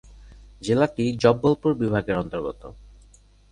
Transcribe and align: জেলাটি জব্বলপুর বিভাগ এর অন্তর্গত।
জেলাটি 0.61 1.05
জব্বলপুর 1.21 1.71
বিভাগ 1.81 2.03
এর 2.07 2.17
অন্তর্গত। 2.17 2.61